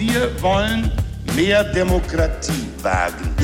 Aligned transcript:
Wir 0.00 0.30
wollen 0.40 0.90
mehr 1.36 1.62
Demokratie 1.62 2.70
wagen. 2.80 3.34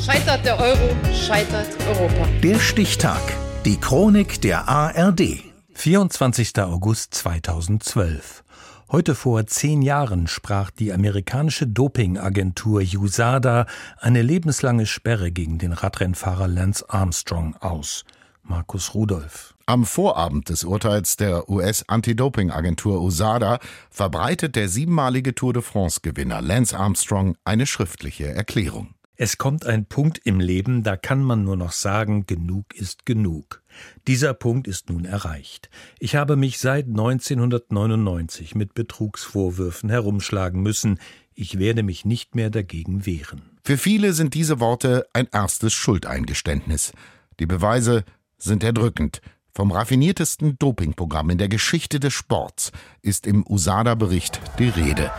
Scheitert 0.00 0.44
der 0.44 0.60
Euro, 0.60 0.96
scheitert 1.12 1.66
Europa. 1.88 2.28
Der 2.40 2.60
Stichtag. 2.60 3.20
Die 3.64 3.76
Chronik 3.80 4.40
der 4.42 4.68
ARD. 4.68 5.42
24. 5.74 6.56
August 6.60 7.14
2012. 7.14 8.44
Heute 8.92 9.16
vor 9.16 9.44
zehn 9.48 9.82
Jahren 9.82 10.28
sprach 10.28 10.70
die 10.70 10.92
amerikanische 10.92 11.66
Dopingagentur 11.66 12.82
USADA 12.82 13.66
eine 13.98 14.22
lebenslange 14.22 14.86
Sperre 14.86 15.32
gegen 15.32 15.58
den 15.58 15.72
Radrennfahrer 15.72 16.46
Lance 16.46 16.84
Armstrong 16.88 17.56
aus. 17.56 18.04
Markus 18.44 18.94
Rudolph. 18.94 19.55
Am 19.68 19.84
Vorabend 19.84 20.48
des 20.48 20.62
Urteils 20.62 21.16
der 21.16 21.48
US-Anti-Doping-Agentur 21.48 23.02
USADA 23.02 23.58
verbreitet 23.90 24.54
der 24.54 24.68
siebenmalige 24.68 25.34
Tour 25.34 25.54
de 25.54 25.60
France-Gewinner 25.60 26.40
Lance 26.40 26.78
Armstrong 26.78 27.36
eine 27.44 27.66
schriftliche 27.66 28.28
Erklärung. 28.28 28.94
Es 29.16 29.38
kommt 29.38 29.66
ein 29.66 29.86
Punkt 29.86 30.20
im 30.22 30.38
Leben, 30.38 30.84
da 30.84 30.96
kann 30.96 31.20
man 31.20 31.42
nur 31.42 31.56
noch 31.56 31.72
sagen, 31.72 32.26
genug 32.26 32.76
ist 32.76 33.06
genug. 33.06 33.60
Dieser 34.06 34.34
Punkt 34.34 34.68
ist 34.68 34.88
nun 34.88 35.04
erreicht. 35.04 35.68
Ich 35.98 36.14
habe 36.14 36.36
mich 36.36 36.60
seit 36.60 36.86
1999 36.86 38.54
mit 38.54 38.72
Betrugsvorwürfen 38.72 39.90
herumschlagen 39.90 40.62
müssen. 40.62 41.00
Ich 41.34 41.58
werde 41.58 41.82
mich 41.82 42.04
nicht 42.04 42.36
mehr 42.36 42.50
dagegen 42.50 43.04
wehren. 43.04 43.42
Für 43.64 43.78
viele 43.78 44.12
sind 44.12 44.34
diese 44.34 44.60
Worte 44.60 45.08
ein 45.12 45.26
erstes 45.32 45.72
Schuldeingeständnis. 45.72 46.92
Die 47.40 47.46
Beweise 47.46 48.04
sind 48.38 48.62
erdrückend. 48.62 49.20
Vom 49.56 49.72
raffiniertesten 49.72 50.58
Dopingprogramm 50.58 51.30
in 51.30 51.38
der 51.38 51.48
Geschichte 51.48 51.98
des 51.98 52.12
Sports 52.12 52.72
ist 53.00 53.26
im 53.26 53.42
USADA-Bericht 53.48 54.38
die 54.58 54.68
Rede. 54.68 55.10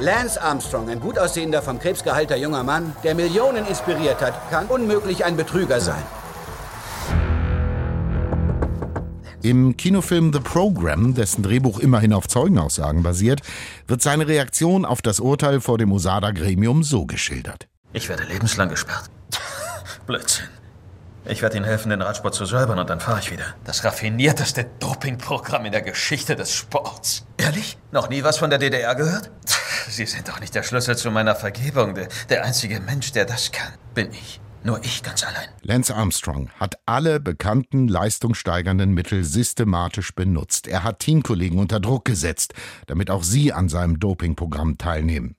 Lance 0.00 0.40
Armstrong, 0.40 0.88
ein 0.88 1.00
gut 1.00 1.18
aussehender, 1.18 1.60
vom 1.60 1.78
Krebs 1.78 2.02
geheilter 2.02 2.34
junger 2.34 2.62
Mann, 2.62 2.96
der 3.04 3.14
Millionen 3.14 3.66
inspiriert 3.66 4.22
hat, 4.22 4.48
kann 4.48 4.68
unmöglich 4.68 5.26
ein 5.26 5.36
Betrüger 5.36 5.82
sein. 5.82 6.02
Im 9.42 9.76
Kinofilm 9.76 10.32
The 10.32 10.40
Program, 10.40 11.12
dessen 11.12 11.42
Drehbuch 11.42 11.78
immerhin 11.78 12.14
auf 12.14 12.26
Zeugenaussagen 12.26 13.02
basiert, 13.02 13.42
wird 13.86 14.00
seine 14.00 14.26
Reaktion 14.26 14.86
auf 14.86 15.02
das 15.02 15.20
Urteil 15.20 15.60
vor 15.60 15.76
dem 15.76 15.92
USADA-Gremium 15.92 16.84
so 16.84 17.04
geschildert. 17.04 17.68
Ich 17.92 18.08
werde 18.08 18.24
lebenslang 18.24 18.70
gesperrt. 18.70 19.10
Blödsinn. 20.06 20.48
Ich 21.26 21.40
werde 21.40 21.56
Ihnen 21.56 21.64
helfen, 21.64 21.88
den 21.88 22.02
Radsport 22.02 22.34
zu 22.34 22.44
säubern 22.44 22.78
und 22.78 22.90
dann 22.90 23.00
fahre 23.00 23.18
ich 23.18 23.30
wieder. 23.30 23.46
Das 23.64 23.82
raffinierteste 23.82 24.66
Dopingprogramm 24.78 25.64
in 25.64 25.72
der 25.72 25.80
Geschichte 25.80 26.36
des 26.36 26.52
Sports. 26.52 27.26
Ehrlich? 27.38 27.78
Noch 27.92 28.10
nie 28.10 28.22
was 28.22 28.36
von 28.36 28.50
der 28.50 28.58
DDR 28.58 28.94
gehört? 28.94 29.30
Sie 29.88 30.04
sind 30.04 30.28
doch 30.28 30.40
nicht 30.40 30.54
der 30.54 30.62
Schlüssel 30.62 30.96
zu 30.96 31.10
meiner 31.10 31.34
Vergebung. 31.34 31.94
Der, 31.94 32.08
der 32.28 32.44
einzige 32.44 32.78
Mensch, 32.78 33.12
der 33.12 33.24
das 33.24 33.52
kann, 33.52 33.72
bin 33.94 34.12
ich. 34.12 34.40
Nur 34.64 34.84
ich 34.84 35.02
ganz 35.02 35.24
allein. 35.24 35.48
Lance 35.62 35.94
Armstrong 35.94 36.50
hat 36.58 36.76
alle 36.84 37.20
bekannten 37.20 37.88
leistungssteigernden 37.88 38.92
Mittel 38.92 39.24
systematisch 39.24 40.14
benutzt. 40.14 40.66
Er 40.66 40.84
hat 40.84 40.98
Teamkollegen 40.98 41.58
unter 41.58 41.80
Druck 41.80 42.04
gesetzt, 42.04 42.52
damit 42.86 43.10
auch 43.10 43.22
sie 43.22 43.52
an 43.52 43.70
seinem 43.70 43.98
Dopingprogramm 43.98 44.76
teilnehmen. 44.76 45.36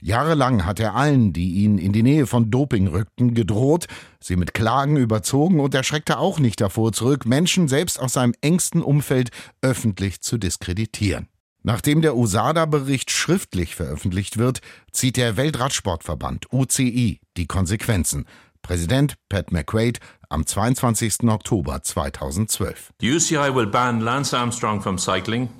Jahrelang 0.00 0.64
hat 0.64 0.80
er 0.80 0.94
allen, 0.94 1.32
die 1.32 1.54
ihn 1.64 1.78
in 1.78 1.92
die 1.92 2.02
Nähe 2.02 2.26
von 2.26 2.50
Doping 2.50 2.88
rückten, 2.88 3.34
gedroht, 3.34 3.86
sie 4.20 4.36
mit 4.36 4.54
Klagen 4.54 4.96
überzogen 4.96 5.60
und 5.60 5.74
er 5.74 5.82
schreckte 5.82 6.18
auch 6.18 6.38
nicht 6.38 6.60
davor 6.60 6.92
zurück, 6.92 7.26
Menschen 7.26 7.68
selbst 7.68 8.00
aus 8.00 8.14
seinem 8.14 8.34
engsten 8.40 8.82
Umfeld 8.82 9.30
öffentlich 9.62 10.20
zu 10.20 10.38
diskreditieren. 10.38 11.28
Nachdem 11.62 12.00
der 12.00 12.16
USADA-Bericht 12.16 13.10
schriftlich 13.10 13.74
veröffentlicht 13.74 14.38
wird, 14.38 14.60
zieht 14.92 15.18
der 15.18 15.36
Weltradsportverband 15.36 16.46
UCI 16.52 17.20
die 17.36 17.46
Konsequenzen. 17.46 18.24
Präsident 18.62 19.16
Pat 19.28 19.52
McQuaid 19.52 20.00
am 20.30 20.46
22. 20.46 21.24
Oktober 21.24 21.82
2012. 21.82 22.92
The 23.00 23.10
UCI 23.10 23.54
will 23.54 23.66
ban 23.66 24.00
Lance 24.00 24.34
Armstrong 24.34 24.80
from 24.80 24.96
cycling 24.96 25.50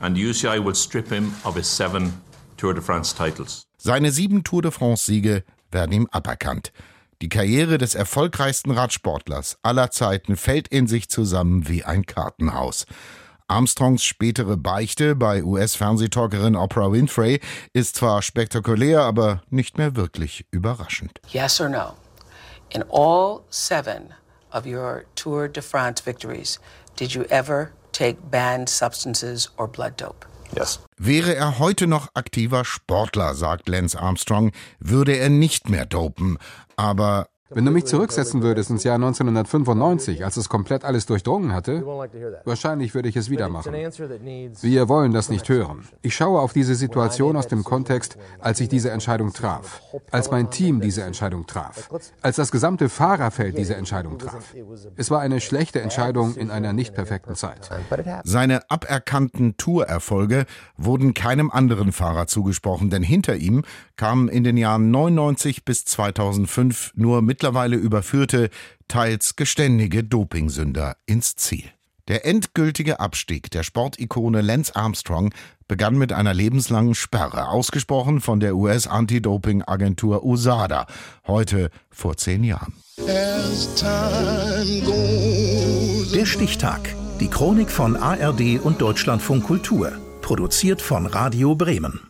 and 0.00 0.16
the 0.16 0.22
UCI 0.22 0.62
will 0.62 0.74
strip 0.74 1.08
him 1.08 1.32
of 1.44 1.56
his 1.56 1.66
seven 1.66 2.12
Tour 2.56 2.74
de 2.74 2.82
France 2.82 3.14
titles. 3.14 3.69
Seine 3.82 4.12
sieben 4.12 4.44
Tour 4.44 4.60
de 4.60 4.72
France-Siege 4.72 5.42
werden 5.70 5.92
ihm 5.92 6.06
aberkannt. 6.10 6.70
Die 7.22 7.30
Karriere 7.30 7.78
des 7.78 7.94
erfolgreichsten 7.94 8.72
Radsportlers 8.72 9.56
aller 9.62 9.90
Zeiten 9.90 10.36
fällt 10.36 10.68
in 10.68 10.86
sich 10.86 11.08
zusammen 11.08 11.66
wie 11.66 11.82
ein 11.82 12.04
Kartenhaus. 12.04 12.84
Armstrongs 13.48 14.04
spätere 14.04 14.58
Beichte 14.58 15.16
bei 15.16 15.42
US-Fernsehtalkerin 15.42 16.56
Oprah 16.56 16.92
Winfrey 16.92 17.40
ist 17.72 17.96
zwar 17.96 18.20
spektakulär, 18.20 19.00
aber 19.00 19.40
nicht 19.48 19.78
mehr 19.78 19.96
wirklich 19.96 20.44
überraschend. 20.50 21.18
Yes 21.28 21.58
or 21.58 21.70
no? 21.70 21.94
In 22.68 22.84
all 22.92 23.40
seven 23.48 24.12
of 24.52 24.66
your 24.66 25.04
Tour 25.14 25.48
de 25.48 25.62
France 25.62 26.04
victories, 26.04 26.60
did 26.98 27.12
you 27.12 27.22
ever 27.30 27.70
take 27.92 28.18
banned 28.30 28.68
substances 28.68 29.50
or 29.56 29.66
blood 29.66 29.98
dope? 29.98 30.26
Yes. 30.54 30.80
Wäre 30.96 31.34
er 31.34 31.58
heute 31.58 31.86
noch 31.86 32.08
aktiver 32.14 32.64
Sportler, 32.64 33.34
sagt 33.34 33.68
Lance 33.68 33.98
Armstrong, 33.98 34.52
würde 34.78 35.16
er 35.16 35.30
nicht 35.30 35.68
mehr 35.68 35.86
dopen. 35.86 36.38
Aber 36.76 37.28
wenn 37.50 37.64
du 37.64 37.72
mich 37.72 37.84
zurücksetzen 37.86 38.42
würdest 38.42 38.70
ins 38.70 38.84
Jahr 38.84 38.94
1995, 38.94 40.24
als 40.24 40.36
es 40.36 40.48
komplett 40.48 40.84
alles 40.84 41.06
durchdrungen 41.06 41.52
hatte, 41.52 41.84
wahrscheinlich 42.44 42.94
würde 42.94 43.08
ich 43.08 43.16
es 43.16 43.28
wieder 43.28 43.48
machen. 43.48 43.72
Wir 43.72 44.88
wollen 44.88 45.12
das 45.12 45.28
nicht 45.30 45.48
hören. 45.48 45.84
Ich 46.02 46.14
schaue 46.14 46.40
auf 46.40 46.52
diese 46.52 46.76
Situation 46.76 47.36
aus 47.36 47.48
dem 47.48 47.64
Kontext, 47.64 48.16
als 48.38 48.60
ich 48.60 48.68
diese 48.68 48.90
Entscheidung 48.90 49.32
traf, 49.32 49.80
als 50.12 50.30
mein 50.30 50.50
Team 50.50 50.80
diese 50.80 51.02
Entscheidung 51.02 51.46
traf, 51.46 51.88
als 52.22 52.36
das 52.36 52.52
gesamte 52.52 52.88
Fahrerfeld 52.88 53.58
diese 53.58 53.74
Entscheidung 53.74 54.18
traf. 54.18 54.54
Es 54.96 55.10
war 55.10 55.20
eine 55.20 55.40
schlechte 55.40 55.80
Entscheidung 55.80 56.36
in 56.36 56.50
einer 56.50 56.72
nicht 56.72 56.94
perfekten 56.94 57.34
Zeit. 57.34 57.68
Seine 58.24 58.70
aberkannten 58.70 59.56
Tourerfolge 59.56 60.46
wurden 60.76 61.14
keinem 61.14 61.50
anderen 61.50 61.90
Fahrer 61.90 62.28
zugesprochen, 62.28 62.90
denn 62.90 63.02
hinter 63.02 63.36
ihm 63.36 63.62
kamen 63.96 64.28
in 64.28 64.44
den 64.44 64.56
Jahren 64.56 64.90
99 64.90 65.64
bis 65.64 65.84
2005 65.84 66.92
nur 66.94 67.22
mit 67.22 67.39
mittlerweile 67.40 67.76
überführte, 67.76 68.50
teils 68.86 69.34
geständige 69.34 70.04
Dopingsünder 70.04 70.96
ins 71.06 71.36
Ziel. 71.36 71.64
Der 72.06 72.26
endgültige 72.26 73.00
Abstieg 73.00 73.50
der 73.50 73.62
Sportikone 73.62 74.42
Lance 74.42 74.76
Armstrong 74.76 75.32
begann 75.66 75.96
mit 75.96 76.12
einer 76.12 76.34
lebenslangen 76.34 76.94
Sperre, 76.94 77.48
ausgesprochen 77.48 78.20
von 78.20 78.40
der 78.40 78.56
US-Anti-Doping-Agentur 78.56 80.22
USADA, 80.22 80.86
heute 81.26 81.70
vor 81.88 82.18
zehn 82.18 82.44
Jahren. 82.44 82.74
Der 86.12 86.26
Stichtag. 86.26 86.94
Die 87.20 87.28
Chronik 87.28 87.70
von 87.70 87.96
ARD 87.96 88.60
und 88.62 88.82
Deutschlandfunk 88.82 89.44
Kultur. 89.44 89.92
Produziert 90.20 90.82
von 90.82 91.06
Radio 91.06 91.54
Bremen. 91.54 92.09